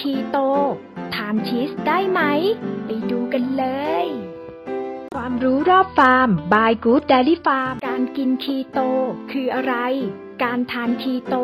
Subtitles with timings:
[0.00, 0.38] คีโต
[1.14, 2.20] ทานชีสได้ไหม
[2.86, 3.64] ไปดูกันเล
[4.04, 4.06] ย
[5.14, 8.78] ความรู้รอบฟาร์ม by Good Dairy Farm การกินคีโต
[9.32, 9.74] คืออะไร
[10.44, 11.34] การทานคีโต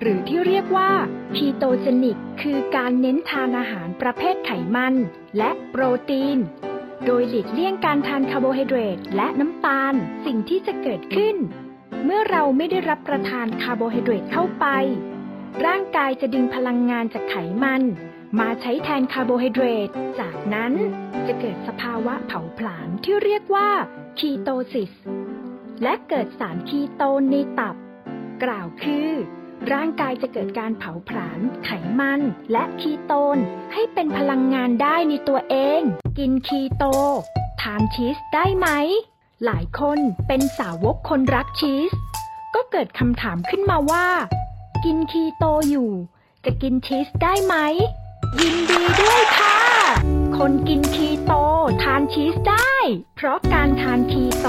[0.00, 0.90] หรือที่เรียกว่า
[1.36, 4.94] ketogenic คือการเน้นทานอาหารประเภทไขมัน
[5.38, 6.38] และโปรตีน
[7.06, 9.94] โดยหลีกเลี่ยงการทานคาร์โบไฮเดรตและน้ำตาล
[10.26, 11.36] สิ่งที่จะเกิดขึ้น
[12.04, 14.66] เมื่อเราไม่ได้รับประทานคาร์โบไฮเดรตเข้าไป
[15.66, 17.82] ร่างกายจะดึงพลังงานจากไขมัน
[18.40, 20.72] มาใช้แทนคาร์โบไฮเดรต จากนั้น
[21.26, 23.70] จะเกิดสภาวะเผาผลาญที่เรียกว่า
[24.18, 24.92] คีโตซิส
[25.82, 27.76] และเกิดสารคีโตนในตับ
[28.42, 29.10] กล่าวคือ
[29.72, 32.20] ร่างกายจะเกิดการเผาผลาญไขมัน
[32.52, 33.38] และคีโตน
[33.72, 35.80] ให้เป็นพลังงานได้ในตัวเอง
[36.18, 36.84] กินคีโต
[37.62, 38.68] ทานชีสได้ไหม
[39.44, 41.92] หลายคนเป็นสาวกคนรักชีส
[42.54, 44.06] ก็เกิดคำถามขึ้นมาว่า
[44.84, 45.90] กินคีโตอยู่
[46.44, 47.54] จะกินชีสได้ไหม
[48.40, 49.58] ยินดีด้วยค่ะ
[50.38, 51.32] คนกินคีโต
[51.82, 52.74] ทานชีสได้
[53.16, 54.48] เพราะการทานคีโต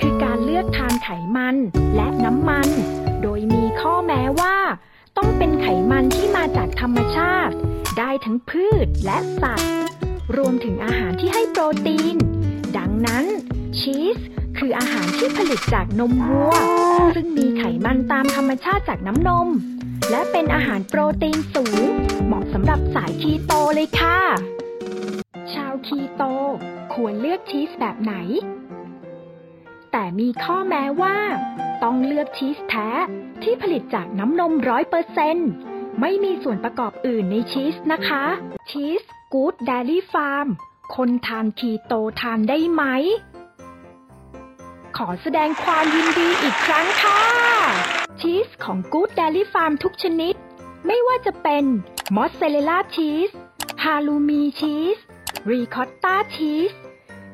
[0.00, 1.56] คือการเลือกทานไขมัน
[1.96, 2.68] และน้ำมัน
[3.22, 4.56] โดยมีข้อแม้ว่า
[5.16, 7.54] ต้องเป็นไขมันที่มาจากธรรมชาติ
[7.98, 9.72] ได้ทั้งพืชและสัตว์
[10.36, 12.16] รวมถึงอาหารที่ให้โปรตีน
[12.76, 13.24] ดังนั้น
[13.78, 14.16] ชีส
[14.68, 16.52] คืออาหารที่ผลิตจากนมวัว
[17.14, 19.48] ซึ่งมีไขมันตามธรรมชาติจากน้ำนม
[20.10, 21.80] และเป็นอาหารโปรตีนสูง
[22.26, 24.18] เหมาะสำหรับสายคีโตเลยค่ะ
[25.52, 26.22] ชาวคีโต
[26.94, 28.14] ควรเลือกชีสแบบไหน
[29.92, 31.16] แต่มีข้อแม้ว่า
[31.82, 32.88] ต้องเลือกชีสแท้
[33.42, 35.36] ที่ผลิตจากน้ำนมร้อยเปอร์เซน
[36.00, 38.24] ไม่มีส่วนประกอบอื่นในชีสนะคะ
[38.70, 40.46] ชีส Good Dairy Farm
[40.96, 42.84] คนทานคีโตทานได้ไหม
[45.00, 47.20] ขอแสดงความยินดีอีกครั้งค่ะ
[48.20, 50.34] ชีสของ Good Dairy Farm ทุกชนิด
[50.86, 51.64] ไม่ว่าจะเป็น
[52.16, 53.30] มอสซาเรลล่าชีส
[53.84, 54.96] ฮาลูมีชีส
[55.50, 56.72] รีคอตตาชีส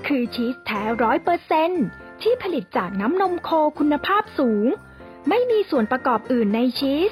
[0.07, 1.71] คือชีสแท้ร้อยเปอร์เซ็นต์
[2.23, 4.67] ที่ผลิตจากน้ำนมโคคุณภาพสูง
[5.29, 7.11] ไม่มีส่วนประกอบอื่นในชีส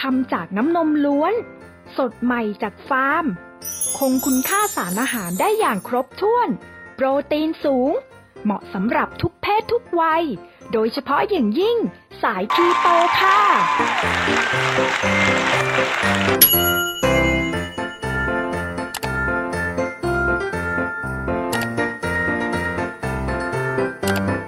[0.00, 1.34] ทำจากน้ำนมล้วน
[1.96, 3.24] สดใหม่จากฟาร์ม
[3.98, 6.48] คงคุณค่าสารอาหารได้อย่างครบถ้วน
[6.94, 7.92] โปรตีนสูง
[8.44, 10.24] เหมาะสำหรับทุกเพศทุกวัย
[10.72, 11.78] โดยเฉพาะอย่างยิ่ง
[12.22, 12.88] สายคีโต
[13.20, 13.38] ค่ะ